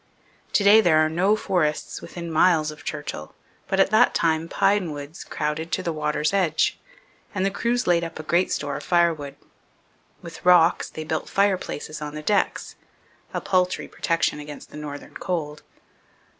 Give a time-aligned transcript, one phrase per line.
[0.53, 3.35] To day there are no forests within miles of Churchill,
[3.67, 6.79] but at that time pine woods crowded to the water's edge,
[7.35, 9.35] and the crews laid up a great store of firewood.
[10.23, 12.75] With rocks, they built fireplaces on the decks
[13.31, 15.61] a paltry protection against the northern cold.